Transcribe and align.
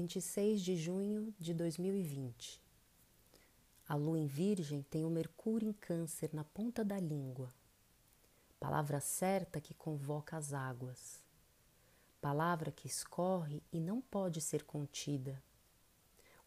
26 0.00 0.62
de 0.62 0.76
junho 0.76 1.34
de 1.38 1.52
2020. 1.52 2.58
A 3.86 3.94
lua 3.94 4.18
em 4.18 4.26
Virgem 4.26 4.82
tem 4.82 5.04
o 5.04 5.10
Mercúrio 5.10 5.68
em 5.68 5.74
Câncer 5.74 6.30
na 6.32 6.42
ponta 6.42 6.82
da 6.82 6.98
língua. 6.98 7.52
Palavra 8.58 8.98
certa 8.98 9.60
que 9.60 9.74
convoca 9.74 10.38
as 10.38 10.54
águas. 10.54 11.22
Palavra 12.18 12.72
que 12.72 12.86
escorre 12.86 13.62
e 13.70 13.78
não 13.78 14.00
pode 14.00 14.40
ser 14.40 14.64
contida. 14.64 15.42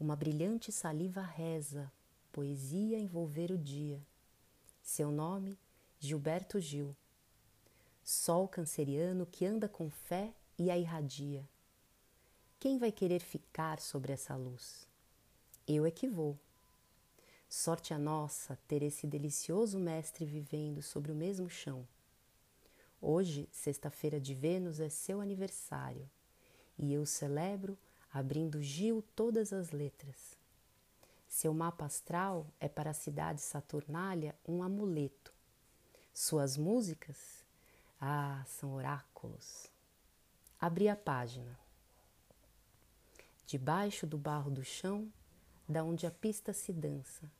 Uma 0.00 0.16
brilhante 0.16 0.72
saliva 0.72 1.20
reza, 1.20 1.92
poesia 2.32 2.98
envolver 2.98 3.52
o 3.52 3.58
dia. 3.58 4.02
Seu 4.82 5.10
nome, 5.10 5.58
Gilberto 6.00 6.58
Gil. 6.58 6.96
Sol 8.02 8.48
canceriano 8.48 9.26
que 9.26 9.44
anda 9.44 9.68
com 9.68 9.90
fé 9.90 10.32
e 10.58 10.70
a 10.70 10.78
irradia 10.78 11.46
quem 12.62 12.78
vai 12.78 12.92
querer 12.92 13.18
ficar 13.18 13.80
sobre 13.80 14.12
essa 14.12 14.36
luz? 14.36 14.86
Eu 15.66 15.84
é 15.84 15.90
que 15.90 16.06
vou. 16.06 16.38
Sorte 17.48 17.92
a 17.92 17.98
nossa 17.98 18.56
ter 18.68 18.84
esse 18.84 19.04
delicioso 19.04 19.80
mestre 19.80 20.24
vivendo 20.24 20.80
sobre 20.80 21.10
o 21.10 21.14
mesmo 21.16 21.50
chão. 21.50 21.84
Hoje, 23.00 23.48
sexta-feira 23.50 24.20
de 24.20 24.32
Vênus, 24.32 24.78
é 24.78 24.88
seu 24.88 25.20
aniversário 25.20 26.08
e 26.78 26.94
eu 26.94 27.04
celebro 27.04 27.76
abrindo 28.12 28.62
Gil 28.62 29.02
todas 29.16 29.52
as 29.52 29.72
letras. 29.72 30.38
Seu 31.26 31.52
mapa 31.52 31.86
astral 31.86 32.46
é 32.60 32.68
para 32.68 32.90
a 32.90 32.94
cidade 32.94 33.40
Saturnália 33.40 34.36
um 34.46 34.62
amuleto. 34.62 35.34
Suas 36.14 36.56
músicas, 36.56 37.44
ah, 38.00 38.44
são 38.46 38.74
oráculos. 38.74 39.66
Abri 40.60 40.88
a 40.88 40.94
página 40.94 41.60
debaixo 43.52 44.06
do 44.06 44.16
barro 44.16 44.50
do 44.50 44.64
chão, 44.64 45.12
da 45.68 45.84
onde 45.84 46.06
a 46.06 46.10
pista 46.10 46.54
se 46.54 46.72
dança. 46.72 47.30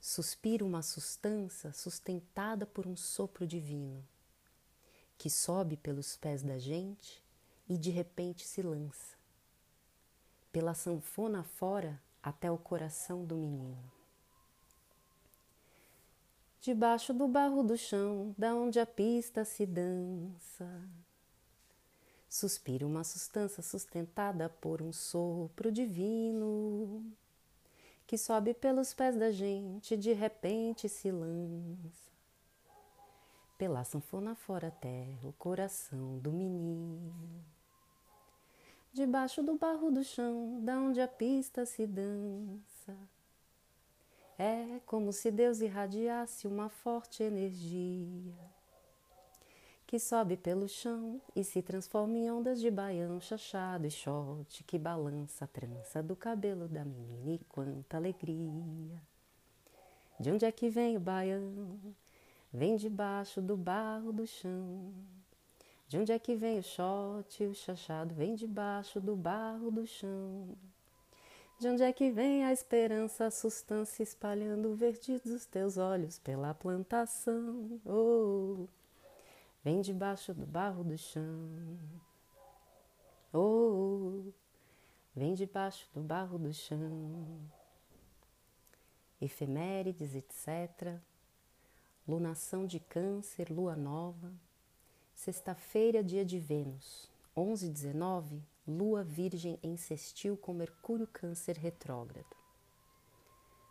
Suspira 0.00 0.64
uma 0.64 0.80
sustância 0.80 1.70
sustentada 1.70 2.64
por 2.64 2.86
um 2.86 2.96
sopro 2.96 3.46
divino, 3.46 4.02
que 5.18 5.28
sobe 5.28 5.76
pelos 5.76 6.16
pés 6.16 6.42
da 6.42 6.58
gente 6.58 7.22
e 7.68 7.76
de 7.76 7.90
repente 7.90 8.46
se 8.46 8.62
lança, 8.62 9.18
pela 10.50 10.72
sanfona 10.72 11.44
fora 11.44 12.02
até 12.22 12.50
o 12.50 12.56
coração 12.56 13.22
do 13.22 13.36
menino. 13.36 13.92
Debaixo 16.58 17.12
do 17.12 17.28
barro 17.28 17.62
do 17.62 17.76
chão, 17.76 18.34
da 18.38 18.54
onde 18.54 18.80
a 18.80 18.86
pista 18.86 19.44
se 19.44 19.66
dança, 19.66 20.88
Suspira 22.28 22.86
uma 22.86 23.04
sustância 23.04 23.62
sustentada 23.62 24.48
por 24.48 24.82
um 24.82 24.92
sopro 24.92 25.72
divino 25.72 27.04
que 28.06 28.18
sobe 28.18 28.54
pelos 28.54 28.94
pés 28.94 29.16
da 29.16 29.30
gente, 29.30 29.96
de 29.96 30.12
repente 30.12 30.88
se 30.88 31.10
lança 31.10 32.08
pela 33.58 33.82
sanfona 33.82 34.36
fora 34.36 34.70
terra, 34.70 35.18
o 35.28 35.32
coração 35.32 36.18
do 36.18 36.32
menino. 36.32 37.12
Debaixo 38.92 39.42
do 39.42 39.56
barro 39.56 39.90
do 39.90 40.04
chão, 40.04 40.60
da 40.64 40.78
onde 40.78 41.00
a 41.00 41.08
pista 41.08 41.66
se 41.66 41.86
dança. 41.86 42.96
É 44.38 44.80
como 44.86 45.12
se 45.12 45.30
Deus 45.32 45.60
irradiasse 45.60 46.46
uma 46.46 46.68
forte 46.68 47.22
energia 47.22 48.32
que 49.88 49.98
sobe 49.98 50.36
pelo 50.36 50.68
chão 50.68 51.18
e 51.34 51.42
se 51.42 51.62
transforma 51.62 52.18
em 52.18 52.30
ondas 52.30 52.60
de 52.60 52.70
baião, 52.70 53.18
chachado 53.18 53.86
e 53.86 53.90
short 53.90 54.62
que 54.64 54.78
balança 54.78 55.46
a 55.46 55.48
trança 55.48 56.02
do 56.02 56.14
cabelo 56.14 56.68
da 56.68 56.84
menina 56.84 57.32
e 57.32 57.38
quanta 57.48 57.96
alegria. 57.96 59.02
De 60.20 60.30
onde 60.30 60.44
é 60.44 60.52
que 60.52 60.68
vem 60.68 60.98
o 60.98 61.00
baião? 61.00 61.78
Vem 62.52 62.76
debaixo 62.76 63.40
do 63.40 63.56
barro 63.56 64.12
do 64.12 64.26
chão. 64.26 64.92
De 65.86 65.96
onde 65.96 66.12
é 66.12 66.18
que 66.18 66.34
vem 66.34 66.58
o 66.58 66.62
short 66.62 67.42
o 67.44 67.54
chachado? 67.54 68.14
Vem 68.14 68.34
debaixo 68.34 69.00
do 69.00 69.16
barro 69.16 69.70
do 69.70 69.86
chão. 69.86 70.54
De 71.58 71.66
onde 71.66 71.82
é 71.82 71.90
que 71.94 72.10
vem 72.10 72.44
a 72.44 72.52
esperança, 72.52 73.24
a 73.24 73.30
sustância 73.30 74.02
espalhando 74.02 74.68
o 74.68 74.74
verde 74.74 75.18
dos 75.24 75.46
teus 75.46 75.78
olhos 75.78 76.18
pela 76.18 76.52
plantação? 76.52 77.80
Oh, 77.86 78.66
Vem 79.68 79.82
debaixo 79.82 80.32
do 80.32 80.46
barro 80.46 80.82
do 80.82 80.96
chão. 80.96 81.78
Oh, 83.30 83.38
oh, 83.38 84.32
vem 85.14 85.34
debaixo 85.34 85.86
do 85.92 86.00
barro 86.00 86.38
do 86.38 86.54
chão. 86.54 87.38
Efemérides, 89.20 90.14
etc. 90.14 90.98
Lunação 92.08 92.64
de 92.64 92.80
Câncer, 92.80 93.52
Lua 93.52 93.76
Nova. 93.76 94.32
Sexta-feira, 95.12 96.02
dia 96.02 96.24
de 96.24 96.38
Vênus. 96.38 97.10
11 97.36 97.66
e 97.66 97.70
19, 97.70 98.42
Lua 98.66 99.04
Virgem 99.04 99.58
em 99.62 99.76
sextil 99.76 100.34
com 100.38 100.54
Mercúrio 100.54 101.06
Câncer 101.06 101.58
retrógrado. 101.58 102.34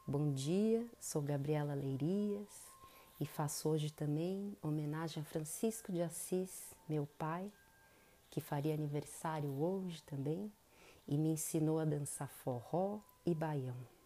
Bom 0.05 0.31
dia, 0.31 0.87
sou 0.99 1.23
Gabriela 1.23 1.73
Leirias 1.73 2.66
e 3.19 3.25
faço 3.25 3.69
hoje 3.69 3.91
também 3.91 4.55
homenagem 4.61 5.21
a 5.21 5.25
Francisco 5.25 5.91
de 5.91 6.01
Assis, 6.01 6.75
meu 6.87 7.07
pai, 7.17 7.51
que 8.29 8.39
faria 8.39 8.73
aniversário 8.73 9.49
hoje 9.49 10.03
também 10.03 10.51
e 11.07 11.17
me 11.17 11.29
ensinou 11.29 11.79
a 11.79 11.85
dançar 11.85 12.29
forró 12.29 12.99
e 13.25 13.33
baião. 13.33 13.96